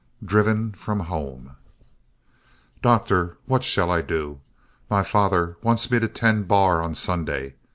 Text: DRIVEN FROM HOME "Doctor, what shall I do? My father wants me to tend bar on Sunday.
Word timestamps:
DRIVEN 0.25 0.71
FROM 0.73 1.01
HOME 1.01 1.57
"Doctor, 2.81 3.37
what 3.45 3.63
shall 3.63 3.91
I 3.91 4.01
do? 4.01 4.39
My 4.89 5.03
father 5.03 5.57
wants 5.61 5.91
me 5.91 5.99
to 5.99 6.07
tend 6.07 6.47
bar 6.47 6.81
on 6.81 6.95
Sunday. 6.95 7.53